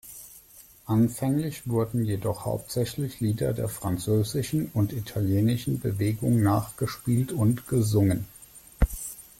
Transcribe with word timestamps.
Anfänglich 0.87 1.67
wurden 1.69 2.03
jedoch 2.03 2.43
hauptsächlich 2.45 3.19
Lieder 3.19 3.53
der 3.53 3.69
französischen 3.69 4.71
und 4.73 4.93
italienischen 4.93 5.79
Bewegung 5.79 6.41
nachgespielt 6.41 7.31
und 7.31 7.67
gesungen. 7.67 8.25